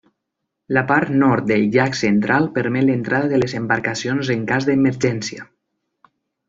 [0.77, 5.51] La part nord del llac central permet l'entrada de les embarcacions en cas d'emergència.